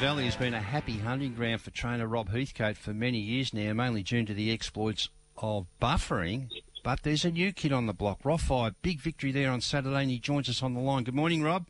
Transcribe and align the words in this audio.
Valley 0.00 0.24
has 0.24 0.34
been 0.34 0.54
a 0.54 0.60
happy 0.62 0.96
hunting 0.96 1.34
ground 1.34 1.60
for 1.60 1.70
trainer 1.72 2.06
Rob 2.06 2.30
Heathcote 2.30 2.78
for 2.78 2.94
many 2.94 3.18
years 3.18 3.52
now, 3.52 3.74
mainly 3.74 4.02
due 4.02 4.24
to 4.24 4.32
the 4.32 4.50
exploits 4.50 5.10
of 5.36 5.66
Buffering. 5.78 6.48
But 6.82 7.02
there's 7.02 7.26
a 7.26 7.30
new 7.30 7.52
kid 7.52 7.70
on 7.70 7.84
the 7.84 7.92
block, 7.92 8.22
Rothfire. 8.22 8.74
Big 8.80 8.98
victory 8.98 9.30
there 9.30 9.50
on 9.50 9.60
Saturday, 9.60 10.00
and 10.00 10.10
he 10.10 10.18
joins 10.18 10.48
us 10.48 10.62
on 10.62 10.72
the 10.72 10.80
line. 10.80 11.04
Good 11.04 11.14
morning, 11.14 11.42
Rob. 11.42 11.66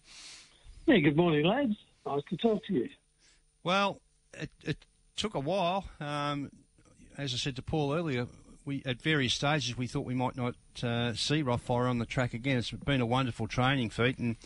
Yeah, 0.86 0.98
good 0.98 1.16
morning, 1.16 1.44
lads. 1.44 1.74
Nice 2.06 2.22
to 2.30 2.36
talk 2.36 2.64
to 2.66 2.72
you. 2.72 2.88
Well, 3.64 4.00
it, 4.34 4.50
it 4.62 4.86
took 5.16 5.34
a 5.34 5.40
while. 5.40 5.86
Um, 5.98 6.52
as 7.18 7.34
I 7.34 7.36
said 7.36 7.56
to 7.56 7.62
Paul 7.62 7.92
earlier, 7.92 8.28
we 8.64 8.80
at 8.86 9.02
various 9.02 9.34
stages 9.34 9.76
we 9.76 9.88
thought 9.88 10.06
we 10.06 10.14
might 10.14 10.36
not 10.36 10.54
uh, 10.84 11.14
see 11.14 11.42
Rothfire 11.42 11.90
on 11.90 11.98
the 11.98 12.06
track 12.06 12.32
again. 12.32 12.58
It's 12.58 12.70
been 12.70 13.00
a 13.00 13.06
wonderful 13.06 13.48
training 13.48 13.90
feat, 13.90 14.20
and 14.20 14.36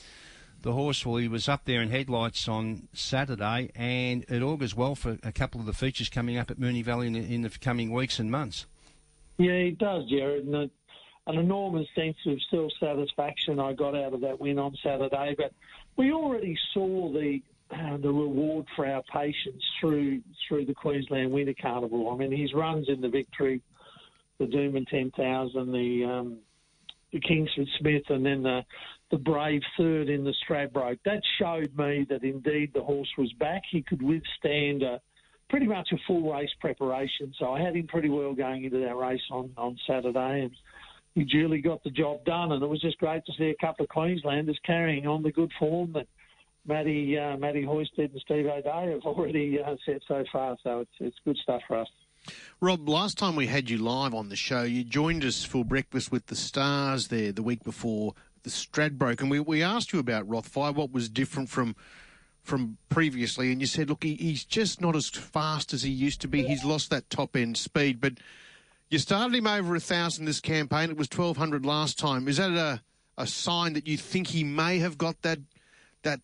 the 0.65 0.73
horse, 0.73 1.05
well, 1.05 1.17
he 1.17 1.29
was 1.29 1.47
up 1.47 1.67
there 1.67 1.83
in 1.83 1.91
headlights 1.91 2.49
on 2.49 2.89
Saturday, 2.95 3.71
and 3.75 4.25
it 4.29 4.43
augurs 4.43 4.75
well 4.75 4.95
for 4.95 5.19
a 5.23 5.31
couple 5.31 5.61
of 5.61 5.67
the 5.67 5.75
features 5.75 6.09
coming 6.09 6.39
up 6.39 6.51
at 6.51 6.59
Moonee 6.59 6.83
Valley 6.83 7.07
in 7.07 7.13
the, 7.13 7.21
in 7.21 7.43
the 7.43 7.51
coming 7.51 7.93
weeks 7.93 8.19
and 8.19 8.31
months. 8.31 8.65
Yeah, 9.37 9.53
it 9.53 9.77
does, 9.77 10.09
Jared. 10.09 10.47
And 10.47 10.71
an 11.27 11.39
enormous 11.39 11.87
sense 11.95 12.17
of 12.27 12.39
self 12.51 12.73
satisfaction 12.81 13.61
I 13.61 13.75
got 13.75 13.95
out 13.95 14.15
of 14.15 14.23
that 14.23 14.41
win 14.41 14.59
on 14.59 14.75
Saturday. 14.83 15.35
But 15.37 15.53
we 15.97 16.13
already 16.13 16.57
saw 16.73 17.13
the 17.13 17.43
uh, 17.71 17.99
the 17.99 18.11
reward 18.11 18.67
for 18.75 18.87
our 18.87 19.03
patience 19.13 19.63
through 19.81 20.23
through 20.49 20.65
the 20.65 20.75
Queensland 20.75 21.31
Winter 21.31 21.55
Carnival. 21.61 22.11
I 22.11 22.17
mean, 22.17 22.33
his 22.33 22.55
runs 22.55 22.89
in 22.89 23.03
the 23.03 23.09
victory, 23.09 23.61
the 24.39 24.47
Doomben 24.47 24.89
10,000, 24.89 25.73
the 25.73 26.05
um, 26.05 26.39
the 27.13 27.21
Kingsford 27.21 27.69
Smith, 27.79 28.05
and 28.09 28.25
then 28.25 28.43
the 28.43 28.65
the 29.11 29.19
brave 29.19 29.63
third 29.77 30.09
in 30.09 30.25
the 30.25 30.35
Stradbroke. 30.47 30.99
That 31.05 31.23
showed 31.39 31.77
me 31.77 32.07
that 32.09 32.23
indeed 32.23 32.73
the 32.75 32.83
horse 32.83 33.11
was 33.19 33.33
back. 33.35 33.63
He 33.71 33.83
could 33.83 34.03
withstand 34.03 34.83
a, 34.83 35.01
pretty 35.51 35.67
much 35.67 35.89
a 35.93 35.97
full 36.07 36.33
race 36.33 36.51
preparation. 36.61 37.33
So 37.39 37.53
I 37.53 37.61
had 37.61 37.77
him 37.77 37.87
pretty 37.87 38.09
well 38.09 38.35
going 38.35 38.65
into 38.65 38.81
that 38.81 38.97
race 38.97 39.23
on, 39.31 39.51
on 39.57 39.77
Saturday, 39.87 40.43
and 40.43 40.51
he 41.15 41.25
duly 41.25 41.61
got 41.61 41.85
the 41.85 41.91
job 41.91 42.25
done. 42.25 42.53
And 42.53 42.63
it 42.63 42.67
was 42.67 42.81
just 42.81 42.99
great 42.99 43.25
to 43.27 43.33
see 43.39 43.51
a 43.51 43.65
couple 43.65 43.85
of 43.85 43.91
Queenslanders 43.91 44.59
carrying 44.65 45.07
on 45.07 45.23
the 45.23 45.33
good 45.33 45.53
form 45.59 45.93
that 45.93 46.09
Matty 46.67 47.19
uh, 47.19 47.37
Matty 47.37 47.63
Hoysted 47.63 48.11
and 48.13 48.21
Steve 48.21 48.47
O'Dea 48.47 48.93
have 48.93 49.03
already 49.03 49.61
uh, 49.63 49.77
set 49.85 50.01
so 50.09 50.25
far. 50.33 50.57
So 50.63 50.81
it's 50.81 50.93
it's 50.99 51.17
good 51.25 51.37
stuff 51.37 51.61
for 51.69 51.79
us. 51.79 51.89
Rob, 52.61 52.89
last 52.89 53.19
time 53.19 53.37
we 53.37 53.47
had 53.47 53.69
you 53.69 53.77
live 53.77 54.15
on 54.15 54.31
the 54.31 54.37
show, 54.37 54.63
you 54.63 54.83
joined 54.83 55.27
us 55.27 55.45
for 55.45 55.63
breakfast 55.63 56.11
with 56.11 56.27
the 56.27 56.37
stars 56.37 57.09
there 57.09 57.33
the 57.33 57.43
week 57.43 57.63
before 57.63 58.15
the 58.45 58.51
Stradbroke, 58.51 59.21
and 59.21 59.31
we, 59.31 59.41
we 59.41 59.63
asked 59.63 59.93
you 59.93 59.99
about 59.99 60.29
Rothfire, 60.29 60.75
what 60.75 60.93
was 60.93 61.09
different 61.09 61.49
from 61.49 61.75
from 62.43 62.77
previously, 62.91 63.51
and 63.51 63.63
you 63.63 63.67
said, 63.67 63.89
look, 63.89 64.05
he, 64.05 64.17
he's 64.17 64.45
just 64.45 64.79
not 64.79 64.95
as 64.95 65.09
fast 65.09 65.73
as 65.73 65.83
he 65.83 65.91
used 65.91 66.21
to 66.21 66.29
be. 66.29 66.43
He's 66.43 66.63
lost 66.63 66.91
that 66.91 67.09
top 67.09 67.37
end 67.37 67.57
speed, 67.57 68.03
but 68.03 68.19
you 68.91 68.99
started 68.99 69.35
him 69.35 69.47
over 69.47 69.75
a 69.75 69.81
thousand 69.81 70.27
this 70.27 70.41
campaign. 70.41 70.91
It 70.91 70.99
was 70.99 71.09
twelve 71.09 71.39
hundred 71.39 71.65
last 71.65 71.99
time. 71.99 72.29
Is 72.29 72.37
that 72.37 72.51
a 72.51 72.83
a 73.17 73.27
sign 73.27 73.73
that 73.73 73.87
you 73.87 73.97
think 73.97 74.29
he 74.29 74.45
may 74.45 74.79
have 74.79 74.99
got 74.99 75.23
that 75.23 75.39
that 76.03 76.21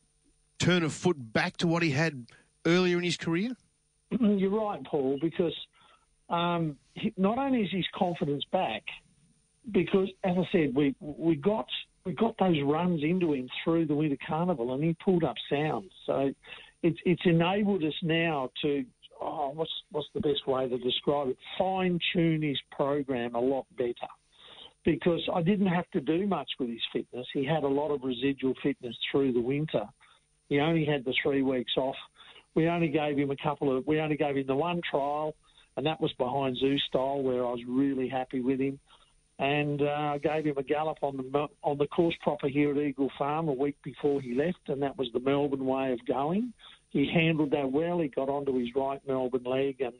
turn 0.58 0.82
of 0.82 0.92
foot 0.92 1.32
back 1.32 1.56
to 1.56 1.66
what 1.66 1.82
he 1.82 1.90
had 1.90 2.26
earlier 2.66 2.98
in 2.98 3.04
his 3.04 3.16
career? 3.16 3.56
You're 4.10 4.50
right, 4.50 4.84
Paul, 4.84 5.18
because 5.22 5.54
um, 6.28 6.76
not 7.16 7.38
only 7.38 7.62
is 7.62 7.70
his 7.70 7.86
confidence 7.94 8.44
back, 8.52 8.82
because 9.70 10.08
as 10.22 10.36
I 10.36 10.48
said, 10.52 10.74
we 10.74 10.94
we 11.00 11.36
got 11.36 11.66
we 12.04 12.12
got 12.12 12.36
those 12.38 12.56
runs 12.64 13.02
into 13.02 13.32
him 13.34 13.48
through 13.62 13.86
the 13.86 13.94
Winter 13.94 14.16
Carnival, 14.26 14.74
and 14.74 14.82
he 14.82 14.96
pulled 15.04 15.24
up 15.24 15.36
sound. 15.50 15.90
So 16.06 16.32
it's 16.82 16.98
it's 17.04 17.22
enabled 17.24 17.84
us 17.84 17.94
now 18.02 18.50
to 18.62 18.84
oh, 19.20 19.52
what's 19.54 19.70
what's 19.92 20.08
the 20.14 20.20
best 20.20 20.46
way 20.46 20.68
to 20.68 20.78
describe 20.78 21.28
it? 21.28 21.36
Fine 21.58 21.98
tune 22.12 22.42
his 22.42 22.58
program 22.70 23.34
a 23.34 23.40
lot 23.40 23.66
better. 23.76 23.92
Because 24.82 25.20
I 25.34 25.42
didn't 25.42 25.66
have 25.66 25.88
to 25.90 26.00
do 26.00 26.26
much 26.26 26.48
with 26.58 26.70
his 26.70 26.80
fitness. 26.90 27.26
He 27.34 27.44
had 27.44 27.64
a 27.64 27.68
lot 27.68 27.90
of 27.90 28.02
residual 28.02 28.54
fitness 28.62 28.96
through 29.12 29.34
the 29.34 29.40
winter. 29.40 29.84
He 30.48 30.58
only 30.58 30.86
had 30.86 31.04
the 31.04 31.12
three 31.22 31.42
weeks 31.42 31.72
off. 31.76 31.96
We 32.54 32.66
only 32.66 32.88
gave 32.88 33.18
him 33.18 33.30
a 33.30 33.36
couple 33.36 33.76
of. 33.76 33.86
We 33.86 34.00
only 34.00 34.16
gave 34.16 34.36
him 34.36 34.46
the 34.46 34.56
one 34.56 34.80
trial, 34.90 35.34
and 35.76 35.84
that 35.84 36.00
was 36.00 36.12
behind 36.14 36.56
Zoo 36.56 36.78
Style, 36.88 37.22
where 37.22 37.44
I 37.44 37.50
was 37.50 37.60
really 37.68 38.08
happy 38.08 38.40
with 38.40 38.58
him 38.58 38.80
and 39.40 39.80
uh, 39.80 40.18
gave 40.18 40.44
him 40.44 40.58
a 40.58 40.62
gallop 40.62 40.98
on 41.00 41.16
the 41.16 41.48
on 41.62 41.78
the 41.78 41.86
course 41.86 42.14
proper 42.22 42.46
here 42.46 42.72
at 42.72 42.76
Eagle 42.76 43.10
Farm 43.18 43.48
a 43.48 43.52
week 43.52 43.76
before 43.82 44.20
he 44.20 44.34
left, 44.34 44.68
and 44.68 44.82
that 44.82 44.98
was 44.98 45.08
the 45.14 45.20
Melbourne 45.20 45.64
way 45.64 45.92
of 45.92 46.06
going. 46.06 46.52
He 46.90 47.10
handled 47.12 47.50
that 47.52 47.72
well. 47.72 48.00
He 48.00 48.08
got 48.08 48.28
onto 48.28 48.58
his 48.58 48.68
right 48.76 49.00
Melbourne 49.08 49.44
leg, 49.44 49.80
and 49.80 49.94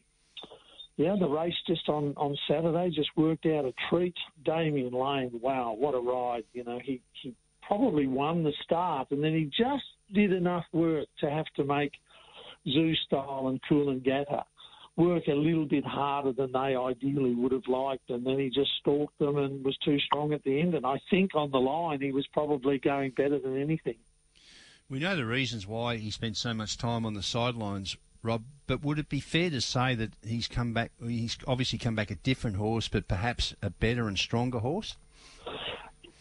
yeah, 0.98 1.16
the 1.18 1.26
race 1.26 1.54
just 1.66 1.88
on 1.88 2.12
on 2.18 2.36
Saturday 2.46 2.90
just 2.94 3.08
worked 3.16 3.46
out 3.46 3.64
a 3.64 3.72
treat. 3.88 4.14
Damian 4.44 4.92
Lane, 4.92 5.30
wow, 5.42 5.74
what 5.76 5.94
a 5.94 6.00
ride! 6.00 6.44
You 6.52 6.64
know, 6.64 6.78
he 6.84 7.00
he 7.22 7.34
probably 7.66 8.06
won 8.06 8.44
the 8.44 8.52
start, 8.62 9.10
and 9.10 9.24
then 9.24 9.32
he 9.32 9.44
just 9.46 9.84
did 10.12 10.34
enough 10.34 10.66
work 10.74 11.06
to 11.20 11.30
have 11.30 11.46
to 11.56 11.64
make 11.64 11.92
Zoo 12.68 12.94
Style 13.06 13.46
and 13.48 13.58
Coolangatta 13.70 14.42
work 15.00 15.26
a 15.28 15.34
little 15.34 15.64
bit 15.64 15.84
harder 15.84 16.32
than 16.32 16.52
they 16.52 16.76
ideally 16.76 17.34
would 17.34 17.52
have 17.52 17.66
liked, 17.66 18.10
and 18.10 18.24
then 18.26 18.38
he 18.38 18.50
just 18.50 18.70
stalked 18.80 19.18
them 19.18 19.38
and 19.38 19.64
was 19.64 19.76
too 19.78 19.98
strong 20.00 20.32
at 20.32 20.44
the 20.44 20.60
end. 20.60 20.74
And 20.74 20.84
I 20.84 21.00
think 21.08 21.34
on 21.34 21.50
the 21.50 21.58
line 21.58 22.00
he 22.00 22.12
was 22.12 22.26
probably 22.32 22.78
going 22.78 23.12
better 23.16 23.38
than 23.38 23.60
anything. 23.60 23.96
We 24.90 24.98
know 24.98 25.16
the 25.16 25.24
reasons 25.24 25.66
why 25.66 25.96
he 25.96 26.10
spent 26.10 26.36
so 26.36 26.52
much 26.52 26.76
time 26.76 27.06
on 27.06 27.14
the 27.14 27.22
sidelines, 27.22 27.96
Rob. 28.22 28.42
But 28.66 28.82
would 28.84 28.98
it 28.98 29.08
be 29.08 29.20
fair 29.20 29.48
to 29.50 29.60
say 29.60 29.94
that 29.94 30.10
he's 30.22 30.48
come 30.48 30.74
back? 30.74 30.92
He's 31.02 31.38
obviously 31.46 31.78
come 31.78 31.94
back 31.94 32.10
a 32.10 32.16
different 32.16 32.56
horse, 32.56 32.88
but 32.88 33.08
perhaps 33.08 33.54
a 33.62 33.70
better 33.70 34.06
and 34.06 34.18
stronger 34.18 34.58
horse. 34.58 34.96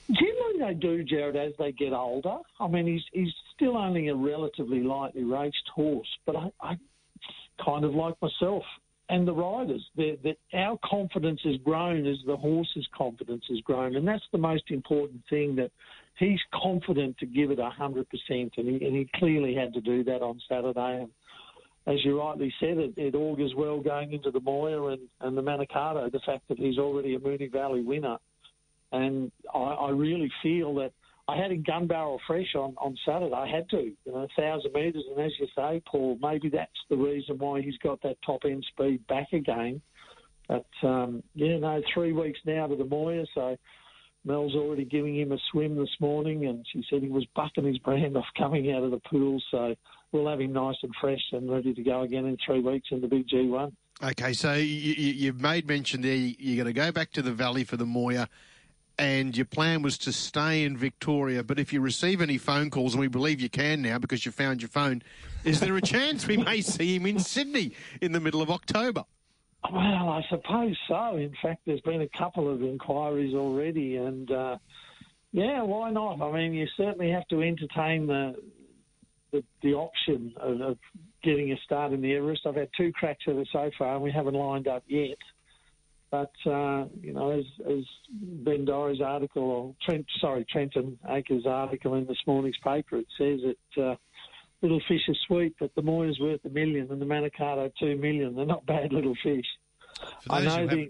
Generally, 0.09 0.59
they 0.59 0.73
do, 0.73 1.03
Jared, 1.03 1.35
as 1.35 1.53
they 1.59 1.71
get 1.71 1.93
older. 1.93 2.37
I 2.59 2.67
mean, 2.67 2.87
he's 2.87 3.03
he's 3.11 3.33
still 3.55 3.77
only 3.77 4.07
a 4.07 4.15
relatively 4.15 4.81
lightly 4.81 5.23
raced 5.23 5.69
horse, 5.73 6.07
but 6.25 6.35
I, 6.35 6.51
I 6.61 6.77
kind 7.63 7.85
of 7.85 7.93
like 7.93 8.15
myself 8.21 8.63
and 9.09 9.27
the 9.27 9.33
riders. 9.33 9.83
That 9.97 10.37
our 10.53 10.77
confidence 10.83 11.41
has 11.43 11.57
grown 11.63 12.05
as 12.05 12.17
the 12.25 12.37
horse's 12.37 12.87
confidence 12.95 13.43
has 13.49 13.59
grown, 13.61 13.95
and 13.95 14.07
that's 14.07 14.23
the 14.31 14.37
most 14.37 14.63
important 14.69 15.21
thing. 15.29 15.55
That 15.55 15.71
he's 16.17 16.39
confident 16.53 17.17
to 17.17 17.25
give 17.25 17.51
it 17.51 17.59
hundred 17.59 18.07
percent, 18.09 18.53
and 18.57 18.67
he 18.67 18.85
and 18.85 18.95
he 18.95 19.09
clearly 19.15 19.55
had 19.55 19.73
to 19.73 19.81
do 19.81 20.03
that 20.05 20.21
on 20.21 20.39
Saturday. 20.47 21.01
And 21.03 21.09
as 21.87 22.03
you 22.05 22.19
rightly 22.19 22.53
said, 22.59 22.77
it, 22.77 22.93
it 22.97 23.15
augurs 23.15 23.53
well 23.57 23.79
going 23.79 24.13
into 24.13 24.31
the 24.31 24.39
Moir 24.39 24.91
and, 24.91 25.01
and 25.21 25.37
the 25.37 25.41
Manikato. 25.41 26.11
The 26.11 26.19
fact 26.25 26.47
that 26.49 26.59
he's 26.59 26.77
already 26.77 27.15
a 27.15 27.19
Moonee 27.19 27.51
Valley 27.51 27.81
winner, 27.81 28.17
and 28.91 29.31
I, 29.53 29.57
I 29.57 29.89
really 29.89 30.31
feel 30.43 30.75
that 30.75 30.91
I 31.29 31.37
had 31.37 31.51
him 31.51 31.61
gun 31.61 31.85
barrel 31.85 32.19
fresh 32.25 32.55
on, 32.55 32.73
on 32.77 32.97
Saturday. 33.05 33.33
I 33.33 33.47
had 33.47 33.69
to, 33.69 33.77
you 33.77 34.11
know, 34.11 34.23
a 34.23 34.41
thousand 34.41 34.73
metres, 34.73 35.03
and 35.09 35.23
as 35.23 35.31
you 35.39 35.47
say, 35.55 35.81
Paul, 35.85 36.17
maybe 36.21 36.49
that's 36.49 36.71
the 36.89 36.97
reason 36.97 37.37
why 37.37 37.61
he's 37.61 37.77
got 37.77 38.01
that 38.01 38.17
top 38.25 38.41
end 38.45 38.65
speed 38.71 39.05
back 39.07 39.31
again. 39.31 39.79
But 40.47 40.65
um, 40.81 41.21
yeah, 41.35 41.59
no, 41.59 41.81
three 41.93 42.13
weeks 42.13 42.39
now 42.45 42.65
to 42.65 42.75
the 42.75 42.85
Moir, 42.85 43.25
so 43.35 43.55
Mel's 44.25 44.55
already 44.55 44.85
giving 44.85 45.19
him 45.19 45.31
a 45.31 45.37
swim 45.51 45.75
this 45.75 45.95
morning, 45.99 46.47
and 46.47 46.65
she 46.73 46.83
said 46.89 47.03
he 47.03 47.09
was 47.09 47.27
bucking 47.35 47.65
his 47.65 47.77
brand 47.77 48.17
off 48.17 48.25
coming 48.35 48.71
out 48.71 48.83
of 48.83 48.89
the 48.89 48.99
pool. 48.99 49.39
So 49.51 49.75
we'll 50.11 50.27
have 50.27 50.41
him 50.41 50.53
nice 50.53 50.77
and 50.81 50.93
fresh 50.99 51.21
and 51.31 51.51
ready 51.51 51.75
to 51.75 51.83
go 51.83 52.01
again 52.01 52.25
in 52.25 52.37
three 52.43 52.61
weeks 52.61 52.87
in 52.89 53.01
the 53.01 53.07
big 53.07 53.27
G1. 53.27 53.71
Okay, 54.01 54.33
so 54.33 54.53
you, 54.53 55.27
have 55.27 55.41
made 55.41 55.67
mention 55.67 56.01
there 56.01 56.15
you're 56.15 56.55
going 56.63 56.73
to 56.73 56.79
go 56.79 56.91
back 56.91 57.11
to 57.11 57.21
the 57.21 57.33
Valley 57.33 57.65
for 57.65 57.77
the 57.77 57.85
Moir 57.85 58.27
and 58.99 59.35
your 59.35 59.45
plan 59.45 59.81
was 59.81 59.97
to 59.99 60.11
stay 60.11 60.63
in 60.63 60.75
Victoria. 60.75 61.41
But 61.41 61.57
if 61.57 61.71
you 61.71 61.79
receive 61.79 62.21
any 62.21 62.37
phone 62.37 62.69
calls, 62.69 62.93
and 62.93 62.99
we 62.99 63.07
believe 63.07 63.39
you 63.39 63.49
can 63.49 63.81
now 63.81 63.97
because 63.97 64.25
you 64.25 64.31
found 64.31 64.61
your 64.61 64.69
phone, 64.69 65.01
is 65.45 65.61
there 65.61 65.75
a 65.77 65.81
chance 65.81 66.27
we 66.27 66.35
may 66.35 66.59
see 66.59 66.97
him 66.97 67.05
in 67.05 67.17
Sydney 67.17 67.71
in 68.01 68.11
the 68.11 68.19
middle 68.19 68.41
of 68.41 68.51
October? 68.51 69.05
Well, 69.71 70.09
I 70.09 70.21
suppose 70.29 70.77
so. 70.87 71.15
In 71.15 71.33
fact, 71.41 71.61
there's 71.65 71.81
been 71.81 72.01
a 72.01 72.17
couple 72.17 72.51
of 72.51 72.61
inquiries 72.61 73.33
already, 73.33 73.95
and 73.95 74.29
uh, 74.29 74.57
yeah, 75.31 75.61
why 75.61 75.91
not? 75.91 76.21
I 76.21 76.31
mean, 76.31 76.53
you 76.53 76.67
certainly 76.75 77.09
have 77.11 77.27
to 77.29 77.41
entertain 77.41 78.05
the 78.05 78.35
the, 79.31 79.43
the 79.61 79.75
option 79.75 80.33
of, 80.37 80.59
of 80.59 80.77
getting 81.23 81.51
a 81.51 81.57
start 81.63 81.93
in 81.93 82.01
the 82.01 82.15
Everest. 82.15 82.47
I've 82.47 82.55
had 82.55 82.69
two 82.75 82.91
cracks 82.91 83.25
at 83.27 83.35
it 83.35 83.47
so 83.51 83.69
far, 83.77 83.93
and 83.93 84.03
we 84.03 84.11
haven't 84.11 84.33
lined 84.33 84.67
up 84.67 84.83
yet. 84.87 85.17
But 86.11 86.31
uh, 86.45 86.85
you 87.01 87.13
know, 87.13 87.31
as, 87.31 87.45
as 87.69 87.83
Ben 88.11 88.65
Dorry's 88.65 89.01
article, 89.01 89.43
or 89.43 89.75
Trent, 89.85 90.05
sorry, 90.19 90.45
Trenton 90.49 90.97
Acres' 91.07 91.45
article 91.45 91.93
in 91.95 92.07
this 92.07 92.17
morning's 92.25 92.57
paper, 92.63 92.97
it 92.97 93.07
says 93.17 93.39
that 93.75 93.83
uh, 93.83 93.95
little 94.61 94.81
fish 94.87 95.01
are 95.07 95.15
sweet, 95.27 95.55
but 95.59 95.73
the 95.75 95.83
Moir's 95.83 96.17
worth 96.19 96.43
a 96.45 96.49
million, 96.49 96.87
and 96.91 97.01
the 97.01 97.05
Manikato 97.05 97.71
two 97.79 97.95
million. 97.95 98.35
They're 98.35 98.45
not 98.45 98.65
bad 98.65 98.91
little 98.91 99.15
fish. 99.21 99.45
I 100.29 100.41
know 100.41 100.67
the. 100.67 100.89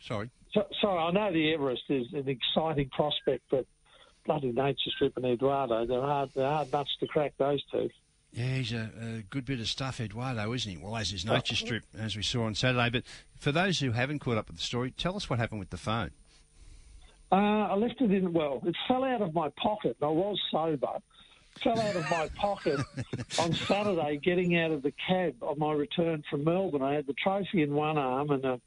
Sorry. 0.00 0.30
So, 0.52 0.66
sorry, 0.80 0.98
I 0.98 1.10
know 1.10 1.32
the 1.32 1.52
Everest 1.52 1.82
is 1.88 2.06
an 2.12 2.28
exciting 2.28 2.88
prospect, 2.90 3.42
but 3.50 3.66
bloody 4.24 4.52
Nature 4.52 4.90
Strip 4.94 5.16
and 5.16 5.26
Eduardo, 5.26 5.84
they're 5.84 6.00
hard, 6.00 6.30
they're 6.36 6.48
hard 6.48 6.72
nuts 6.72 6.90
to 7.00 7.06
crack. 7.08 7.34
Those 7.38 7.62
two. 7.72 7.90
Yeah, 8.32 8.56
he's 8.56 8.72
a, 8.72 8.90
a, 9.00 9.22
good 9.30 9.44
bit 9.44 9.60
of 9.60 9.68
stuff, 9.68 10.00
Eduardo, 10.00 10.52
isn't 10.52 10.70
he? 10.70 10.76
Well, 10.76 10.96
as 10.96 11.10
his 11.10 11.24
Nature 11.24 11.54
Strip, 11.54 11.84
as 11.96 12.16
we 12.16 12.22
saw 12.22 12.46
on 12.46 12.56
Saturday. 12.56 12.90
But 12.90 13.04
for 13.44 13.52
those 13.52 13.78
who 13.78 13.92
haven't 13.92 14.20
caught 14.20 14.38
up 14.38 14.48
with 14.48 14.56
the 14.56 14.62
story, 14.62 14.90
tell 14.90 15.16
us 15.16 15.28
what 15.28 15.38
happened 15.38 15.60
with 15.60 15.68
the 15.68 15.76
phone. 15.76 16.10
Uh, 17.30 17.34
I 17.34 17.74
left 17.74 18.00
it 18.00 18.10
in, 18.10 18.32
well, 18.32 18.62
it 18.64 18.74
fell 18.88 19.04
out 19.04 19.20
of 19.20 19.34
my 19.34 19.50
pocket. 19.62 19.98
I 20.00 20.06
was 20.06 20.40
sober. 20.50 20.98
Fell 21.62 21.78
out 21.78 21.94
of 21.94 22.10
my 22.10 22.28
pocket 22.34 22.80
on 23.38 23.52
Saturday 23.52 24.18
getting 24.22 24.56
out 24.56 24.70
of 24.70 24.82
the 24.82 24.92
cab 25.06 25.34
on 25.42 25.58
my 25.58 25.72
return 25.72 26.24
from 26.30 26.42
Melbourne. 26.42 26.80
I 26.80 26.94
had 26.94 27.06
the 27.06 27.12
trophy 27.22 27.62
in 27.62 27.74
one 27.74 27.98
arm 27.98 28.30
and 28.30 28.44
a, 28.46 28.60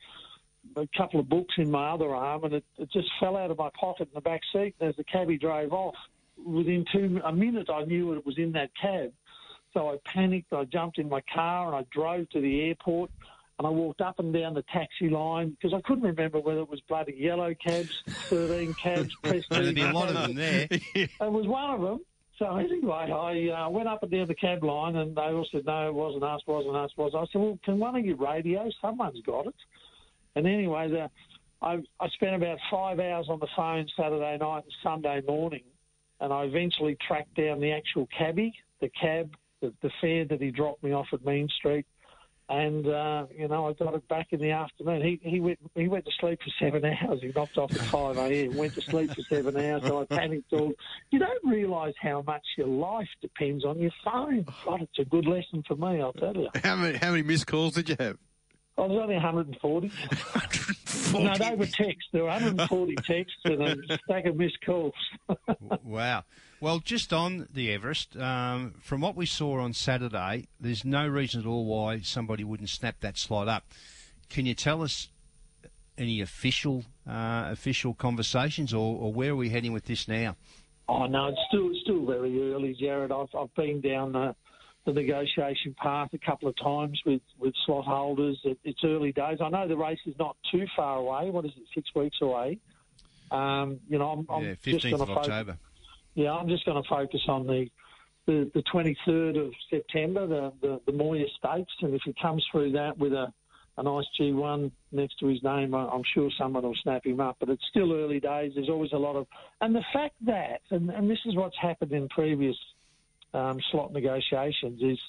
a 0.75 0.88
couple 0.95 1.19
of 1.19 1.27
books 1.27 1.56
in 1.57 1.71
my 1.71 1.89
other 1.89 2.13
arm, 2.13 2.44
and 2.44 2.53
it, 2.53 2.63
it 2.77 2.91
just 2.91 3.09
fell 3.19 3.35
out 3.35 3.50
of 3.50 3.57
my 3.57 3.71
pocket 3.80 4.09
in 4.09 4.13
the 4.13 4.21
back 4.21 4.41
seat. 4.53 4.75
And 4.80 4.89
as 4.89 4.95
the 4.95 5.03
cabbie 5.06 5.39
drove 5.39 5.73
off, 5.73 5.95
within 6.45 6.85
two 6.94 7.19
a 7.25 7.33
minute, 7.33 7.71
I 7.71 7.83
knew 7.85 8.13
it 8.13 8.25
was 8.27 8.38
in 8.38 8.51
that 8.51 8.69
cab. 8.80 9.12
So 9.73 9.89
I 9.89 9.97
panicked. 10.06 10.53
I 10.53 10.65
jumped 10.65 11.00
in 11.00 11.09
my 11.09 11.21
car 11.33 11.68
and 11.68 11.75
I 11.75 11.85
drove 11.91 12.30
to 12.30 12.41
the 12.41 12.62
airport. 12.62 13.09
And 13.57 13.65
I 13.65 13.71
walked 13.71 14.01
up 14.01 14.19
and 14.19 14.31
down 14.31 14.54
the 14.54 14.63
taxi 14.71 15.09
line 15.09 15.50
because 15.50 15.74
I 15.74 15.81
couldn't 15.81 16.04
remember 16.04 16.39
whether 16.39 16.59
it 16.59 16.69
was 16.69 16.80
bloody 16.81 17.15
yellow 17.18 17.56
cabs, 17.56 18.04
13 18.07 18.75
cabs, 18.75 19.15
prestige. 19.24 19.45
There'd 19.50 19.75
be 19.75 19.81
a 19.81 19.92
lot 19.92 20.09
of 20.09 20.13
them 20.15 20.36
there. 20.36 20.68
It 20.94 21.12
was 21.19 21.48
one 21.48 21.71
of 21.71 21.81
them. 21.81 22.00
So 22.38 22.56
anyway, 22.56 23.12
I 23.12 23.65
uh, 23.65 23.69
went 23.69 23.88
up 23.88 24.04
and 24.04 24.12
down 24.12 24.27
the 24.27 24.36
cab 24.36 24.63
line, 24.63 24.95
and 24.95 25.15
they 25.15 25.21
all 25.21 25.48
said, 25.51 25.65
"No, 25.65 25.88
it 25.88 25.94
wasn't 25.94 26.24
us, 26.24 26.42
wasn't 26.45 26.75
us, 26.75 26.92
was." 26.95 27.13
I 27.15 27.25
said, 27.31 27.42
"Well, 27.42 27.57
can 27.63 27.80
one 27.80 27.95
of 27.95 28.06
you 28.06 28.15
radio? 28.15 28.69
Someone's 28.80 29.21
got 29.21 29.48
it." 29.48 29.56
And 30.36 30.45
anyway, 30.45 30.88
the, 30.88 31.09
I, 31.63 31.80
I 32.00 32.09
spent 32.09 32.36
about 32.36 32.59
five 32.69 33.00
hours 33.00 33.27
on 33.30 33.39
the 33.39 33.48
phone 33.56 33.88
Saturday 33.98 34.38
night 34.38 34.63
and 34.63 34.74
Sunday 34.83 35.21
morning, 35.27 35.63
and 36.19 36.31
I 36.31 36.44
eventually 36.44 36.95
tracked 37.07 37.33
down 37.33 37.59
the 37.59 37.71
actual 37.71 38.07
cabbie, 38.15 38.54
the 38.81 38.89
cab, 38.89 39.36
the, 39.62 39.74
the 39.81 39.89
fare 40.00 40.25
that 40.25 40.39
he 40.39 40.51
dropped 40.51 40.83
me 40.83 40.92
off 40.92 41.07
at 41.13 41.25
Mean 41.25 41.50
Street, 41.50 41.88
and 42.49 42.88
uh, 42.88 43.25
you 43.35 43.47
know 43.47 43.67
I 43.67 43.73
got 43.73 43.94
it 43.94 44.07
back 44.07 44.27
in 44.31 44.39
the 44.39 44.51
afternoon. 44.51 45.01
He 45.01 45.19
he 45.21 45.39
went 45.39 45.59
he 45.75 45.88
went 45.88 46.05
to 46.05 46.11
sleep 46.19 46.39
for 46.41 46.51
seven 46.59 46.85
hours. 46.85 47.21
He 47.21 47.31
knocked 47.35 47.57
off 47.57 47.71
at 47.71 47.81
five 47.88 48.17
a.m. 48.17 48.55
Went 48.55 48.73
to 48.75 48.81
sleep 48.81 49.13
for 49.13 49.21
seven 49.23 49.57
hours. 49.57 49.83
So 49.85 50.01
I 50.01 50.05
panicked 50.05 50.53
all. 50.53 50.73
You 51.11 51.19
don't 51.19 51.45
realise 51.45 51.95
how 52.01 52.23
much 52.25 52.44
your 52.57 52.67
life 52.67 53.09
depends 53.21 53.65
on 53.65 53.79
your 53.79 53.91
phone. 54.03 54.45
God, 54.65 54.81
it's 54.81 54.99
a 54.99 55.05
good 55.05 55.25
lesson 55.25 55.63
for 55.67 55.75
me. 55.75 56.01
I'll 56.01 56.13
tell 56.13 56.35
you. 56.35 56.49
How 56.63 56.75
many 56.75 56.97
how 56.97 57.11
many 57.11 57.23
missed 57.23 57.47
calls 57.47 57.73
did 57.73 57.89
you 57.89 57.95
have? 57.99 58.17
I 58.77 58.81
was 58.81 58.91
only 58.91 59.15
140. 59.15 59.88
140. 59.88 60.73
No, 61.13 61.33
they 61.38 61.55
were 61.55 61.65
texts. 61.65 62.09
There 62.11 62.23
were 62.23 62.29
140 62.29 62.95
texts 62.95 63.38
and 63.45 63.61
a 63.61 63.97
stack 64.03 64.25
of 64.25 64.35
missed 64.35 64.57
calls. 64.65 64.94
wow. 65.83 66.25
Well, 66.59 66.80
just 66.80 67.13
on 67.13 67.48
the 67.54 67.71
Everest, 67.71 68.18
um, 68.18 68.74
from 68.81 69.01
what 69.01 69.15
we 69.15 69.27
saw 69.27 69.59
on 69.59 69.74
Saturday, 69.74 70.48
there's 70.59 70.83
no 70.83 71.07
reason 71.07 71.42
at 71.42 71.45
all 71.45 71.65
why 71.65 72.00
somebody 72.00 72.44
wouldn't 72.44 72.69
snap 72.69 72.95
that 73.01 73.15
slot 73.18 73.48
up. 73.48 73.63
Can 74.30 74.48
you 74.48 74.56
tell 74.56 74.81
us 74.81 75.09
any 76.00 76.19
official 76.19 76.83
uh, 77.07 77.50
official 77.51 77.94
conversations, 77.94 78.74
or, 78.74 78.98
or, 79.00 79.13
where 79.13 79.31
are 79.31 79.36
we 79.36 79.50
heading 79.50 79.71
with 79.71 79.86
this 79.86 80.07
now? 80.07 80.36
Oh 80.89 81.06
no, 81.06 81.27
it's 81.27 81.39
still 81.48 81.69
still 81.83 82.06
very 82.06 82.51
early, 82.51 82.75
Jared. 82.80 83.12
I've 83.12 83.33
I've 83.38 83.54
been 83.56 83.81
down 83.81 84.13
the, 84.13 84.36
the 84.86 84.94
negotiation 84.94 85.75
path 85.81 86.09
a 86.13 86.18
couple 86.18 86.50
of 86.50 86.56
times 86.57 87.00
with, 87.06 87.21
with 87.39 87.54
slot 87.65 87.86
holders. 87.86 88.39
It, 88.44 88.57
it's 88.63 88.80
early 88.83 89.12
days. 89.12 89.39
I 89.42 89.50
know 89.50 89.68
the 89.68 89.77
race 89.77 90.00
is 90.06 90.15
not 90.18 90.36
too 90.51 90.65
far 90.75 90.98
away. 90.98 91.30
What 91.30 91.45
is 91.45 91.51
it? 91.56 91.63
Six 91.74 91.89
weeks 91.95 92.18
away. 92.21 92.59
Um, 93.31 93.80
you 93.89 93.98
know, 93.98 94.09
I'm, 94.09 94.27
I'm 94.30 94.44
yeah, 94.44 94.56
just 94.62 94.86
15th 94.86 95.01
of 95.01 95.07
to 95.07 95.13
October. 95.13 95.57
Yeah, 96.17 96.31
I'm 96.31 96.49
just 96.49 96.65
going 96.65 96.81
to 96.81 96.89
focus 96.89 97.21
on 97.27 97.45
the 97.45 97.67
the, 98.25 98.51
the 98.53 98.63
23rd 98.73 99.47
of 99.47 99.53
September, 99.69 100.27
the, 100.27 100.51
the, 100.61 100.81
the 100.85 100.91
Moir 100.91 101.23
Stakes, 101.37 101.71
and 101.81 101.93
if 101.93 102.01
he 102.03 102.13
comes 102.21 102.45
through 102.51 102.73
that 102.73 102.97
with 102.97 103.13
a, 103.13 103.31
a 103.77 103.83
nice 103.83 104.03
G1 104.19 104.69
next 104.91 105.17
to 105.19 105.27
his 105.27 105.41
name, 105.43 105.73
I- 105.73 105.87
I'm 105.87 106.01
sure 106.13 106.29
someone 106.37 106.63
will 106.63 106.75
snap 106.83 107.05
him 107.05 107.21
up. 107.21 107.37
But 107.39 107.47
it's 107.47 107.63
still 107.69 107.93
early 107.93 108.19
days. 108.19 108.51
There's 108.53 108.67
always 108.67 108.91
a 108.91 108.97
lot 108.97 109.15
of, 109.15 109.27
and 109.61 109.73
the 109.73 109.85
fact 109.93 110.15
that, 110.25 110.59
and, 110.71 110.89
and 110.89 111.09
this 111.09 111.19
is 111.25 111.37
what's 111.37 111.55
happened 111.61 111.93
in 111.93 112.09
previous 112.09 112.57
um, 113.33 113.59
slot 113.71 113.93
negotiations 113.93 114.81
is, 114.81 114.99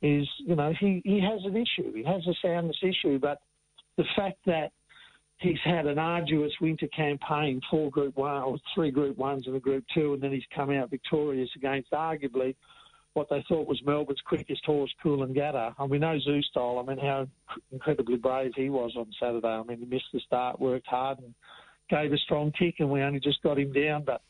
is 0.00 0.26
you 0.38 0.54
know 0.56 0.72
he, 0.80 1.02
he 1.04 1.20
has 1.20 1.40
an 1.44 1.56
issue. 1.56 1.92
He 1.92 2.04
has 2.04 2.26
a 2.26 2.34
soundness 2.40 2.78
issue, 2.82 3.18
but 3.18 3.42
the 3.98 4.04
fact 4.16 4.38
that 4.46 4.70
he's 5.40 5.58
had 5.64 5.86
an 5.86 5.98
arduous 5.98 6.52
winter 6.60 6.88
campaign, 6.88 7.60
four 7.70 7.90
Group 7.90 8.16
One 8.16 8.42
or 8.42 8.58
three 8.74 8.90
Group 8.90 9.16
Ones 9.16 9.46
and 9.46 9.56
a 9.56 9.60
Group 9.60 9.84
Two, 9.94 10.14
and 10.14 10.22
then 10.22 10.32
he's 10.32 10.44
come 10.54 10.70
out 10.70 10.90
victorious 10.90 11.50
against 11.56 11.90
arguably 11.90 12.54
what 13.14 13.28
they 13.28 13.44
thought 13.48 13.66
was 13.66 13.82
Melbourne's 13.84 14.20
quickest 14.24 14.64
horse. 14.64 14.94
And 15.04 15.34
Gadda. 15.34 15.74
And 15.78 15.90
we 15.90 15.98
know 15.98 16.18
Zoo 16.20 16.42
Style. 16.42 16.82
I 16.82 16.88
mean, 16.88 17.04
how 17.04 17.26
incredibly 17.72 18.16
brave 18.16 18.52
he 18.54 18.70
was 18.70 18.92
on 18.96 19.06
Saturday. 19.18 19.48
I 19.48 19.62
mean, 19.62 19.78
he 19.78 19.84
missed 19.84 20.04
the 20.12 20.20
start, 20.20 20.60
worked 20.60 20.86
hard, 20.86 21.18
and 21.18 21.34
gave 21.88 22.12
a 22.12 22.18
strong 22.18 22.52
kick, 22.56 22.76
and 22.78 22.90
we 22.90 23.02
only 23.02 23.20
just 23.20 23.42
got 23.42 23.58
him 23.58 23.72
down. 23.72 24.04
But 24.04 24.22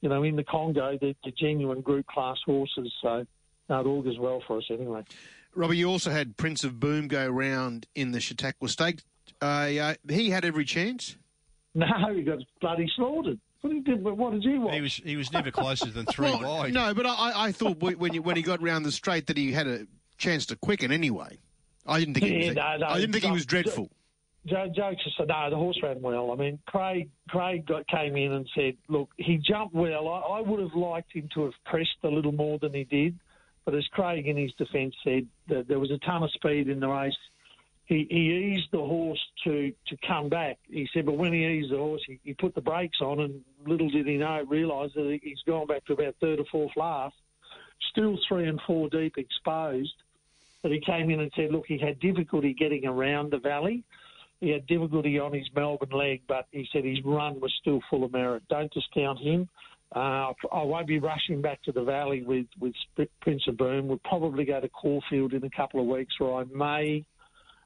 you 0.00 0.08
know, 0.08 0.22
in 0.22 0.36
the 0.36 0.44
Congo, 0.44 0.98
they're, 1.00 1.14
they're 1.22 1.32
genuine 1.38 1.80
Group 1.80 2.06
Class 2.06 2.38
horses, 2.44 2.92
so 3.02 3.24
no, 3.68 3.80
it 3.80 3.86
augurs 3.86 4.18
well 4.18 4.42
for 4.46 4.58
us 4.58 4.64
anyway. 4.70 5.04
Robbie, 5.54 5.78
you 5.78 5.90
also 5.90 6.10
had 6.10 6.36
Prince 6.36 6.64
of 6.64 6.78
Boom 6.78 7.08
go 7.08 7.26
round 7.28 7.86
in 7.94 8.12
the 8.12 8.20
Chautauqua 8.20 8.68
Stake. 8.68 9.02
Uh, 9.40 9.44
uh, 9.44 9.94
he 10.08 10.30
had 10.30 10.44
every 10.44 10.64
chance. 10.64 11.16
No, 11.74 11.86
he 12.14 12.22
got 12.22 12.38
bloody 12.60 12.90
slaughtered. 12.96 13.38
What 13.60 13.70
did, 13.72 13.86
he, 13.86 13.92
what 13.94 14.32
did 14.32 14.42
he 14.42 14.58
want? 14.58 14.74
He 14.74 14.80
was 14.80 14.94
he 14.96 15.16
was 15.16 15.32
never 15.32 15.50
closer 15.50 15.86
than 15.86 16.06
three 16.06 16.30
Well, 16.40 16.58
wide. 16.58 16.72
No, 16.74 16.94
but 16.94 17.06
I, 17.06 17.32
I 17.46 17.52
thought 17.52 17.78
when 17.80 18.12
you, 18.14 18.22
when 18.22 18.36
he 18.36 18.42
got 18.42 18.62
round 18.62 18.84
the 18.84 18.92
straight 18.92 19.26
that 19.26 19.36
he 19.36 19.52
had 19.52 19.66
a 19.66 19.86
chance 20.16 20.46
to 20.46 20.56
quicken 20.56 20.92
anyway. 20.92 21.38
I 21.86 22.00
didn't 22.00 22.14
think 22.14 22.26
he 22.26 22.32
Yeah, 22.40 22.46
was. 22.48 22.56
no, 22.56 22.76
no, 22.78 22.86
I 22.86 22.98
didn't 23.00 23.12
think 23.12 23.24
he 23.24 23.30
was 23.30 23.46
dreadful. 23.46 23.90
Joe 24.46 24.66
jokes 24.74 25.02
aside, 25.06 25.28
no, 25.28 25.50
the 25.50 25.56
horse 25.56 25.78
ran 25.82 26.00
well. 26.00 26.30
I 26.30 26.36
mean, 26.36 26.58
Craig 26.66 27.10
Craig 27.28 27.66
got, 27.66 27.86
came 27.88 28.16
in 28.16 28.32
and 28.32 28.48
said, 28.54 28.76
look, 28.88 29.10
he 29.16 29.36
jumped 29.38 29.74
well. 29.74 30.08
I, 30.08 30.38
I 30.38 30.40
would 30.40 30.60
have 30.60 30.74
liked 30.74 31.12
him 31.12 31.28
to 31.34 31.44
have 31.44 31.52
pressed 31.66 31.98
a 32.04 32.08
little 32.08 32.32
more 32.32 32.58
than 32.58 32.72
he 32.72 32.84
did, 32.84 33.18
but 33.64 33.74
as 33.74 33.86
Craig 33.88 34.26
in 34.26 34.36
his 34.36 34.52
defence 34.54 34.94
said, 35.04 35.26
that 35.48 35.68
there 35.68 35.78
was 35.78 35.90
a 35.90 35.98
ton 35.98 36.22
of 36.22 36.30
speed 36.32 36.68
in 36.68 36.80
the 36.80 36.88
race. 36.88 37.16
He, 37.88 38.06
he 38.10 38.54
eased 38.54 38.68
the 38.70 38.78
horse 38.78 39.20
to, 39.44 39.72
to 39.88 39.96
come 40.06 40.28
back. 40.28 40.58
He 40.68 40.86
said, 40.92 41.06
but 41.06 41.16
when 41.16 41.32
he 41.32 41.46
eased 41.46 41.72
the 41.72 41.78
horse, 41.78 42.02
he, 42.06 42.20
he 42.22 42.34
put 42.34 42.54
the 42.54 42.60
brakes 42.60 42.98
on, 43.00 43.20
and 43.20 43.40
little 43.66 43.88
did 43.88 44.06
he 44.06 44.18
know, 44.18 44.44
realise 44.46 44.92
that 44.94 45.18
he's 45.22 45.42
gone 45.46 45.66
back 45.66 45.86
to 45.86 45.94
about 45.94 46.14
third 46.20 46.38
or 46.38 46.44
fourth 46.52 46.72
last, 46.76 47.16
still 47.90 48.18
three 48.28 48.46
and 48.46 48.60
four 48.66 48.90
deep 48.90 49.16
exposed. 49.16 49.94
But 50.62 50.72
he 50.72 50.80
came 50.80 51.08
in 51.08 51.20
and 51.20 51.32
said, 51.34 51.50
look, 51.50 51.64
he 51.66 51.78
had 51.78 51.98
difficulty 51.98 52.52
getting 52.52 52.84
around 52.86 53.30
the 53.32 53.38
valley. 53.38 53.84
He 54.40 54.50
had 54.50 54.66
difficulty 54.66 55.18
on 55.18 55.32
his 55.32 55.48
Melbourne 55.54 55.88
leg, 55.90 56.20
but 56.28 56.46
he 56.52 56.68
said 56.70 56.84
his 56.84 57.02
run 57.04 57.40
was 57.40 57.54
still 57.60 57.80
full 57.88 58.04
of 58.04 58.12
merit. 58.12 58.42
Don't 58.50 58.72
discount 58.72 59.18
him. 59.18 59.48
Uh, 59.96 60.34
I 60.52 60.62
won't 60.62 60.86
be 60.86 60.98
rushing 60.98 61.40
back 61.40 61.62
to 61.62 61.72
the 61.72 61.82
valley 61.82 62.22
with, 62.22 62.46
with 62.60 62.74
Prince 63.22 63.44
of 63.48 63.56
Boom. 63.56 63.88
We'll 63.88 63.98
probably 64.04 64.44
go 64.44 64.60
to 64.60 64.68
Caulfield 64.68 65.32
in 65.32 65.42
a 65.42 65.50
couple 65.50 65.80
of 65.80 65.86
weeks, 65.86 66.14
or 66.20 66.42
I 66.42 66.44
may 66.52 67.06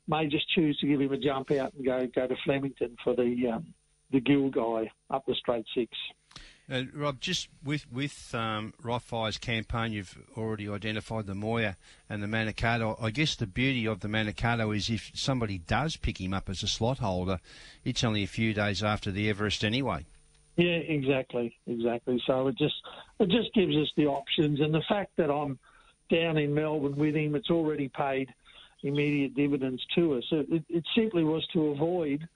may 0.09 0.27
just 0.27 0.49
choose 0.51 0.77
to 0.79 0.87
give 0.87 1.01
him 1.01 1.13
a 1.13 1.19
jump 1.19 1.51
out 1.53 1.73
and 1.75 1.85
go 1.85 2.07
go 2.15 2.27
to 2.27 2.37
Flemington 2.45 2.97
for 3.03 3.15
the 3.15 3.49
um, 3.55 3.75
the 4.11 4.21
Gilgai 4.21 4.91
up 5.11 5.25
the 5.27 5.35
straight 5.35 5.67
six. 5.75 5.91
Uh, 6.71 6.85
Rob, 6.95 7.21
just 7.21 7.49
with 7.65 7.91
with 7.93 8.35
um, 8.35 8.73
Rothfire's 8.83 9.37
campaign, 9.37 9.93
you've 9.93 10.17
already 10.37 10.69
identified 10.69 11.27
the 11.27 11.35
Moir 11.35 11.77
and 12.09 12.23
the 12.23 12.27
Manikato. 12.27 12.97
I 13.03 13.11
guess 13.11 13.35
the 13.35 13.47
beauty 13.47 13.87
of 13.87 14.01
the 14.01 14.09
Manikato 14.09 14.75
is 14.75 14.89
if 14.89 15.11
somebody 15.15 15.59
does 15.59 15.97
pick 15.97 16.21
him 16.21 16.33
up 16.33 16.49
as 16.49 16.63
a 16.63 16.69
slot 16.69 16.99
holder, 16.99 17.41
it's 17.85 18.05
only 18.05 18.23
a 18.23 18.29
few 18.29 18.55
days 18.55 18.83
after 18.83 19.11
the 19.11 19.29
Everest 19.29 19.65
anyway. 19.65 20.07
Yeah, 20.57 20.77
exactly, 20.77 21.57
exactly. 21.67 22.23
So 22.27 22.49
it 22.49 22.57
just 22.57 22.77
it 23.19 23.29
just 23.29 23.53
gives 23.55 23.75
us 23.77 23.91
the 23.97 24.07
options, 24.07 24.61
and 24.61 24.73
the 24.73 24.85
fact 24.89 25.17
that 25.17 25.31
I'm 25.31 25.59
down 26.11 26.39
in 26.39 26.55
Melbourne 26.55 26.97
with 26.97 27.17
him, 27.17 27.35
it's 27.35 27.51
already 27.51 27.89
paid 27.89 28.29
immediate 28.83 29.35
dividends 29.35 29.83
to 29.95 30.15
us. 30.15 30.25
It, 30.31 30.65
it, 30.69 30.85
simply 30.97 31.25
was 31.25 31.47
to 31.53 31.69
avoid. 31.69 32.27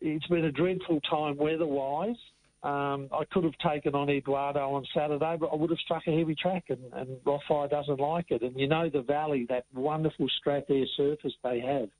It's 0.00 0.26
been 0.26 0.44
a 0.44 0.52
dreadful 0.52 1.00
time 1.02 1.36
weather-wise. 1.36 2.16
Um, 2.62 3.08
I 3.12 3.24
could 3.30 3.44
have 3.44 3.58
taken 3.58 3.94
on 3.94 4.08
Eduardo 4.08 4.72
on 4.72 4.86
Saturday, 4.94 5.36
but 5.38 5.50
I 5.52 5.54
would 5.54 5.68
have 5.68 5.78
struck 5.80 6.02
a 6.06 6.16
heavy 6.16 6.34
track, 6.34 6.64
and, 6.70 6.80
and 6.94 7.18
Rothfire 7.24 7.68
doesn't 7.68 8.00
like 8.00 8.30
it. 8.30 8.40
And 8.40 8.58
you 8.58 8.66
know 8.66 8.88
the 8.88 9.02
valley, 9.02 9.46
that 9.50 9.66
wonderful 9.74 10.26
StrathAyr 10.44 10.86
surface 10.96 11.34
they 11.42 11.60
have. 11.60 11.90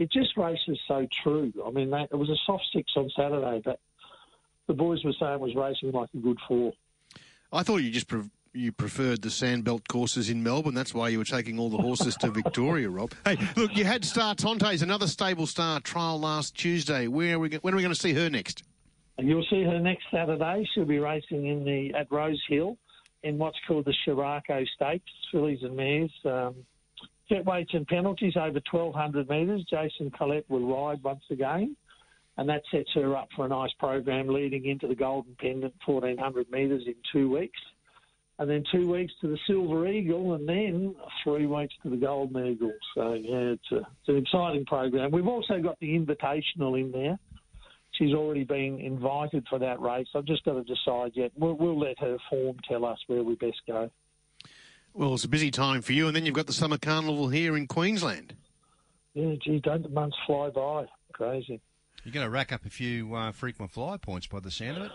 It 0.00 0.10
just 0.10 0.36
races 0.36 0.78
so 0.88 1.06
true. 1.22 1.52
I 1.64 1.70
mean, 1.70 1.90
that, 1.90 2.08
it 2.10 2.16
was 2.16 2.30
a 2.30 2.36
soft 2.46 2.64
six 2.72 2.90
on 2.96 3.10
Saturday, 3.16 3.62
but 3.64 3.78
the 4.66 4.74
boys 4.74 5.04
were 5.04 5.12
saying 5.18 5.34
it 5.34 5.40
was 5.40 5.54
racing 5.54 5.92
like 5.92 6.08
a 6.14 6.18
good 6.18 6.38
four. 6.48 6.72
I 7.52 7.62
thought 7.62 7.78
you 7.78 7.90
just 7.90 8.08
you 8.58 8.72
preferred 8.72 9.22
the 9.22 9.28
sandbelt 9.28 9.86
courses 9.88 10.28
in 10.28 10.42
Melbourne. 10.42 10.74
That's 10.74 10.92
why 10.92 11.08
you 11.08 11.18
were 11.18 11.24
taking 11.24 11.58
all 11.58 11.70
the 11.70 11.78
horses 11.78 12.16
to 12.16 12.30
Victoria, 12.30 12.90
Rob. 12.90 13.12
Hey, 13.24 13.36
look, 13.56 13.76
you 13.76 13.84
had 13.84 14.04
Star 14.04 14.34
Tontes, 14.34 14.82
another 14.82 15.06
stable 15.06 15.46
star 15.46 15.80
trial 15.80 16.18
last 16.18 16.56
Tuesday. 16.56 17.06
Where 17.06 17.36
are 17.36 17.38
we? 17.38 17.50
When 17.56 17.74
are 17.74 17.76
we 17.76 17.82
going 17.82 17.94
to 17.94 18.00
see 18.00 18.14
her 18.14 18.30
next? 18.30 18.62
And 19.18 19.28
you'll 19.28 19.46
see 19.50 19.62
her 19.64 19.78
next 19.78 20.04
Saturday. 20.10 20.66
She'll 20.74 20.84
be 20.84 20.98
racing 20.98 21.46
in 21.46 21.64
the 21.64 21.92
at 21.94 22.10
Rose 22.10 22.42
Hill. 22.48 22.76
in 23.22 23.36
what's 23.36 23.58
called 23.66 23.84
the 23.84 23.94
Shirako 24.06 24.66
Stakes, 24.74 25.10
fillies 25.30 25.58
and 25.62 25.76
mares. 25.76 26.12
Um, 26.24 26.54
set 27.28 27.44
weights 27.44 27.74
and 27.74 27.86
penalties 27.86 28.36
over 28.36 28.60
1,200 28.70 29.28
metres. 29.28 29.64
Jason 29.68 30.10
Collett 30.16 30.46
will 30.48 30.66
ride 30.66 31.02
once 31.02 31.24
again, 31.30 31.76
and 32.38 32.48
that 32.48 32.62
sets 32.70 32.90
her 32.94 33.16
up 33.16 33.28
for 33.36 33.44
a 33.44 33.48
nice 33.48 33.72
program 33.78 34.28
leading 34.28 34.64
into 34.66 34.86
the 34.86 34.94
Golden 34.94 35.36
Pendant 35.38 35.74
1,400 35.84 36.50
metres 36.50 36.84
in 36.86 36.94
two 37.12 37.30
weeks. 37.30 37.58
And 38.40 38.48
then 38.48 38.62
two 38.70 38.90
weeks 38.90 39.12
to 39.20 39.28
the 39.28 39.38
Silver 39.48 39.88
Eagle, 39.88 40.34
and 40.34 40.48
then 40.48 40.94
three 41.24 41.46
weeks 41.46 41.74
to 41.82 41.90
the 41.90 41.96
Golden 41.96 42.46
Eagle. 42.46 42.72
So, 42.94 43.14
yeah, 43.14 43.54
it's, 43.54 43.72
a, 43.72 43.78
it's 43.78 44.08
an 44.08 44.16
exciting 44.16 44.64
program. 44.64 45.10
We've 45.10 45.26
also 45.26 45.60
got 45.60 45.78
the 45.80 45.98
Invitational 45.98 46.80
in 46.80 46.92
there 46.92 47.18
she's 47.98 48.14
already 48.14 48.44
been 48.44 48.78
invited 48.78 49.46
for 49.48 49.58
that 49.58 49.80
race. 49.80 50.06
I've 50.14 50.24
just 50.24 50.44
got 50.44 50.54
to 50.54 50.62
decide 50.62 51.12
yet. 51.14 51.32
We'll, 51.36 51.54
we'll, 51.54 51.78
let 51.78 51.98
her 51.98 52.16
form 52.30 52.56
tell 52.68 52.84
us 52.84 52.98
where 53.06 53.22
we 53.22 53.34
best 53.34 53.60
go. 53.66 53.90
Well, 54.94 55.14
it's 55.14 55.24
a 55.24 55.28
busy 55.28 55.50
time 55.50 55.82
for 55.82 55.92
you, 55.92 56.06
and 56.06 56.16
then 56.16 56.24
you've 56.24 56.34
got 56.34 56.46
the 56.46 56.52
summer 56.52 56.78
carnival 56.78 57.28
here 57.28 57.56
in 57.56 57.66
Queensland. 57.66 58.34
Yeah, 59.14 59.34
gee, 59.42 59.60
don't 59.60 59.82
the 59.82 59.88
months 59.88 60.16
fly 60.26 60.50
by? 60.50 60.86
Crazy. 61.12 61.60
You're 62.04 62.12
going 62.12 62.26
to 62.26 62.30
rack 62.30 62.52
up 62.52 62.64
a 62.64 62.70
few 62.70 63.14
uh, 63.14 63.32
frequent 63.32 63.70
flyer 63.70 63.98
points 63.98 64.26
by 64.26 64.40
the 64.40 64.50
sound 64.50 64.78
of 64.78 64.84
it. 64.84 64.92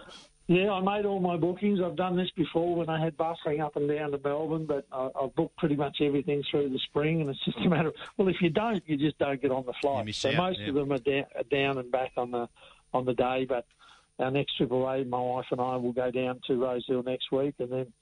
Yeah, 0.47 0.71
I 0.71 0.81
made 0.81 1.05
all 1.05 1.21
my 1.21 1.37
bookings. 1.37 1.79
I've 1.81 1.95
done 1.95 2.17
this 2.17 2.29
before 2.35 2.75
when 2.75 2.89
I 2.89 3.01
had 3.01 3.15
busing 3.15 3.61
up 3.61 3.77
and 3.77 3.87
down 3.87 4.11
to 4.11 4.19
Melbourne, 4.21 4.65
but 4.65 4.85
I, 4.91 5.09
have 5.21 5.33
booked 5.35 5.57
pretty 5.57 5.77
much 5.77 5.97
everything 6.01 6.43
through 6.51 6.69
the 6.69 6.79
spring, 6.79 7.21
and 7.21 7.29
it's 7.29 7.43
just 7.45 7.57
a 7.59 7.69
matter 7.69 7.89
of 7.89 7.95
well, 8.17 8.27
if 8.27 8.35
you 8.41 8.49
don't, 8.49 8.83
you 8.85 8.97
just 8.97 9.17
don't 9.19 9.41
get 9.41 9.51
on 9.51 9.65
the 9.65 9.73
flight. 9.81 10.13
So 10.13 10.29
out, 10.29 10.35
most 10.35 10.59
yeah. 10.59 10.69
of 10.69 10.75
them 10.75 10.91
are, 10.91 10.99
da- 10.99 11.27
are 11.35 11.43
down 11.49 11.77
and 11.77 11.89
back 11.89 12.11
on 12.17 12.31
the 12.31 12.49
on 12.93 13.05
the 13.05 13.13
day. 13.13 13.45
But 13.47 13.65
our 14.19 14.31
next 14.31 14.57
trip 14.57 14.71
away, 14.71 15.05
my 15.05 15.19
wife 15.19 15.45
and 15.51 15.61
I 15.61 15.77
will 15.77 15.93
go 15.93 16.11
down 16.11 16.41
to 16.47 16.61
Rosehill 16.61 17.03
next 17.03 17.31
week, 17.31 17.55
and 17.59 17.71
then 17.71 17.93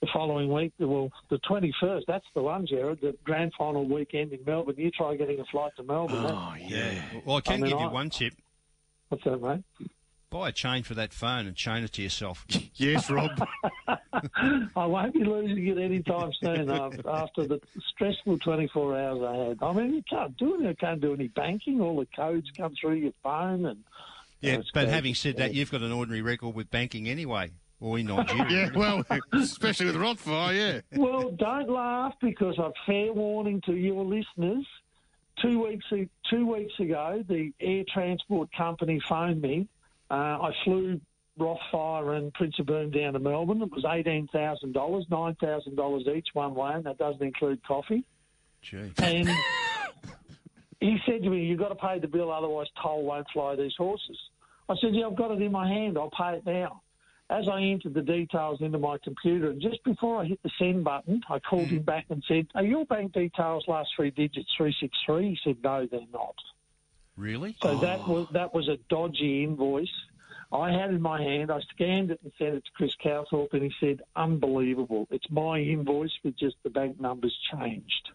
the 0.00 0.08
following 0.12 0.52
week, 0.52 0.72
well, 0.80 1.10
the 1.30 1.38
21st, 1.48 2.02
that's 2.08 2.24
the 2.34 2.42
one, 2.42 2.66
Jared, 2.66 3.00
the 3.00 3.16
grand 3.22 3.52
final 3.56 3.88
weekend 3.88 4.32
in 4.32 4.40
Melbourne. 4.44 4.74
You 4.76 4.90
try 4.90 5.14
getting 5.14 5.38
a 5.38 5.44
flight 5.44 5.70
to 5.76 5.84
Melbourne. 5.84 6.26
Oh, 6.26 6.54
yeah. 6.58 7.00
Well, 7.24 7.36
I 7.36 7.40
can 7.40 7.52
I 7.52 7.56
mean, 7.58 7.70
give 7.70 7.78
you 7.78 7.86
I- 7.86 7.92
one 7.92 8.10
tip. 8.10 8.34
What's 9.10 9.24
that, 9.24 9.40
mate? 9.40 9.62
Buy 10.32 10.48
a 10.48 10.52
chain 10.52 10.82
for 10.82 10.94
that 10.94 11.12
phone 11.12 11.46
and 11.46 11.54
chain 11.54 11.84
it 11.84 11.92
to 11.92 12.02
yourself. 12.02 12.46
Yes, 12.74 13.10
Rob. 13.10 13.30
I 14.74 14.86
won't 14.86 15.12
be 15.12 15.22
losing 15.24 15.66
it 15.68 15.78
anytime 15.78 16.32
soon 16.42 16.68
after 16.70 17.46
the 17.46 17.60
stressful 17.94 18.38
24 18.38 18.98
hours 18.98 19.22
I 19.22 19.36
had. 19.48 19.58
I 19.62 19.72
mean, 19.74 19.94
you 19.94 20.02
can't 20.08 20.36
do 20.38 20.54
it. 20.54 20.62
You 20.66 20.74
can't 20.74 21.00
do 21.00 21.12
any 21.14 21.28
banking. 21.28 21.80
All 21.80 21.96
the 22.00 22.06
codes 22.16 22.50
come 22.56 22.74
through 22.80 22.94
your 22.94 23.12
phone. 23.22 23.66
and 23.66 23.84
Yeah, 24.40 24.54
Oh, 24.54 24.62
but 24.74 24.80
crazy. 24.84 24.90
having 24.90 25.14
said 25.14 25.36
that, 25.36 25.54
you've 25.54 25.70
got 25.70 25.82
an 25.82 25.92
ordinary 25.92 26.22
record 26.22 26.54
with 26.54 26.70
banking 26.70 27.08
anyway, 27.08 27.50
or 27.78 27.98
in 27.98 28.06
Nigeria. 28.08 28.46
yeah, 28.50 28.70
well, 28.74 29.04
especially 29.34 29.86
with 29.86 29.96
Rothfire, 29.96 30.82
yeah. 30.90 30.98
Well, 30.98 31.30
don't 31.32 31.68
laugh 31.70 32.14
because 32.20 32.58
I've 32.58 32.72
fair 32.86 33.12
warning 33.12 33.60
to 33.66 33.74
your 33.74 34.04
listeners. 34.04 34.66
Two 35.40 35.64
weeks 35.66 35.84
two 36.30 36.46
weeks 36.52 36.72
ago, 36.80 37.22
the 37.28 37.52
air 37.60 37.84
transport 37.92 38.48
company 38.56 39.00
phoned 39.08 39.42
me. 39.42 39.68
Uh, 40.12 40.38
I 40.42 40.50
flew 40.64 41.00
Rothfire 41.38 42.18
and 42.18 42.34
Prince 42.34 42.58
of 42.58 42.66
Boom 42.66 42.90
down 42.90 43.14
to 43.14 43.18
Melbourne. 43.18 43.62
It 43.62 43.72
was 43.72 43.86
eighteen 43.90 44.28
thousand 44.30 44.74
dollars, 44.74 45.06
nine 45.10 45.34
thousand 45.36 45.76
dollars 45.76 46.04
each 46.14 46.28
one 46.34 46.54
way, 46.54 46.72
and 46.74 46.84
that 46.84 46.98
doesn't 46.98 47.22
include 47.22 47.64
coffee. 47.66 48.04
Gee. 48.60 48.92
And 48.98 49.30
he 50.80 50.98
said 51.06 51.22
to 51.22 51.30
me, 51.30 51.46
"You've 51.46 51.58
got 51.58 51.70
to 51.70 51.76
pay 51.76 51.98
the 51.98 52.08
bill, 52.08 52.30
otherwise 52.30 52.66
toll 52.82 53.04
won't 53.04 53.26
fly 53.32 53.56
these 53.56 53.72
horses." 53.78 54.18
I 54.68 54.74
said, 54.82 54.94
"Yeah, 54.94 55.06
I've 55.06 55.16
got 55.16 55.30
it 55.30 55.40
in 55.40 55.50
my 55.50 55.66
hand. 55.66 55.96
I'll 55.96 56.10
pay 56.10 56.36
it 56.36 56.44
now." 56.44 56.82
As 57.30 57.48
I 57.48 57.62
entered 57.62 57.94
the 57.94 58.02
details 58.02 58.60
into 58.60 58.78
my 58.78 58.98
computer, 59.02 59.48
and 59.48 59.62
just 59.62 59.82
before 59.84 60.20
I 60.20 60.26
hit 60.26 60.42
the 60.42 60.50
send 60.58 60.84
button, 60.84 61.22
I 61.30 61.38
called 61.38 61.68
him 61.68 61.84
back 61.84 62.04
and 62.10 62.22
said, 62.28 62.48
"Are 62.54 62.62
your 62.62 62.84
bank 62.84 63.14
details 63.14 63.64
last 63.66 63.88
three 63.96 64.10
digits 64.10 64.50
three 64.58 64.76
six 64.78 64.94
three?" 65.06 65.30
He 65.30 65.38
said, 65.42 65.56
"No, 65.64 65.86
they're 65.90 66.00
not." 66.12 66.34
Really? 67.16 67.56
So 67.62 67.76
that 67.78 68.06
was 68.08 68.26
that 68.32 68.54
was 68.54 68.68
a 68.68 68.78
dodgy 68.88 69.44
invoice. 69.44 69.92
I 70.52 70.70
had 70.70 70.90
in 70.90 71.00
my 71.00 71.20
hand. 71.22 71.50
I 71.50 71.60
scanned 71.74 72.10
it 72.10 72.20
and 72.22 72.32
sent 72.38 72.54
it 72.54 72.64
to 72.64 72.70
Chris 72.72 72.94
Cowthorpe, 73.02 73.52
and 73.52 73.62
he 73.62 73.72
said, 73.80 74.02
"Unbelievable! 74.16 75.06
It's 75.10 75.30
my 75.30 75.58
invoice 75.58 76.12
with 76.22 76.36
just 76.36 76.56
the 76.62 76.70
bank 76.70 77.00
numbers 77.00 77.36
changed." 77.52 78.10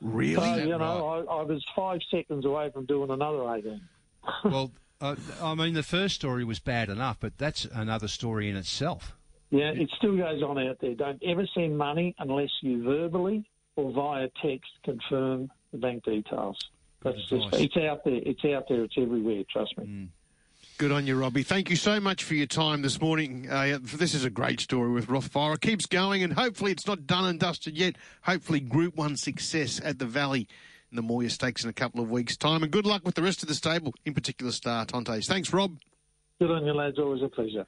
Really? 0.00 0.34
So 0.34 0.56
you 0.56 0.78
know, 0.78 1.26
I, 1.28 1.40
I 1.40 1.42
was 1.42 1.64
five 1.76 2.00
seconds 2.10 2.44
away 2.44 2.70
from 2.70 2.86
doing 2.86 3.10
another 3.10 3.54
eighteen. 3.54 3.82
well, 4.44 4.72
uh, 5.00 5.16
I 5.42 5.54
mean, 5.54 5.74
the 5.74 5.82
first 5.82 6.14
story 6.14 6.44
was 6.44 6.58
bad 6.58 6.88
enough, 6.88 7.18
but 7.20 7.38
that's 7.38 7.64
another 7.64 8.08
story 8.08 8.48
in 8.48 8.56
itself. 8.56 9.16
Yeah, 9.50 9.70
it 9.72 9.90
still 9.98 10.16
goes 10.16 10.42
on 10.42 10.58
out 10.58 10.78
there. 10.80 10.94
Don't 10.94 11.22
ever 11.22 11.46
send 11.54 11.76
money 11.76 12.14
unless 12.18 12.50
you 12.62 12.82
verbally 12.82 13.44
or 13.76 13.92
via 13.92 14.28
text 14.42 14.70
confirm 14.82 15.50
the 15.72 15.78
bank 15.78 16.04
details. 16.04 16.58
That's 17.02 17.28
just 17.28 17.46
it's 17.54 17.76
out 17.76 18.04
there. 18.04 18.20
It's 18.24 18.44
out 18.44 18.68
there. 18.68 18.84
It's 18.84 18.94
everywhere. 18.96 19.42
Trust 19.50 19.76
me. 19.78 20.08
Good 20.78 20.92
on 20.92 21.06
you, 21.06 21.16
Robbie. 21.16 21.42
Thank 21.42 21.70
you 21.70 21.76
so 21.76 22.00
much 22.00 22.24
for 22.24 22.34
your 22.34 22.46
time 22.46 22.82
this 22.82 23.00
morning. 23.00 23.48
Uh, 23.48 23.78
this 23.82 24.14
is 24.14 24.24
a 24.24 24.30
great 24.30 24.60
story 24.60 24.90
with 24.90 25.06
Rothfire. 25.06 25.54
It 25.54 25.60
keeps 25.60 25.86
going, 25.86 26.22
and 26.22 26.32
hopefully 26.32 26.72
it's 26.72 26.86
not 26.86 27.06
done 27.06 27.24
and 27.24 27.38
dusted 27.38 27.76
yet. 27.76 27.96
Hopefully, 28.22 28.60
Group 28.60 28.96
1 28.96 29.16
success 29.16 29.80
at 29.84 29.98
the 29.98 30.06
Valley 30.06 30.48
in 30.90 30.96
the 30.96 31.02
Moir 31.02 31.28
Stakes 31.28 31.62
in 31.62 31.70
a 31.70 31.72
couple 31.72 32.00
of 32.00 32.10
weeks' 32.10 32.36
time. 32.36 32.62
And 32.62 32.72
good 32.72 32.86
luck 32.86 33.02
with 33.04 33.14
the 33.14 33.22
rest 33.22 33.42
of 33.42 33.48
the 33.48 33.54
stable, 33.54 33.94
in 34.04 34.14
particular 34.14 34.50
Star 34.50 34.84
Tontes. 34.84 35.26
Thanks, 35.26 35.52
Rob. 35.52 35.76
Good 36.40 36.50
on 36.50 36.64
you, 36.64 36.72
lads. 36.72 36.98
Always 36.98 37.22
a 37.22 37.28
pleasure. 37.28 37.66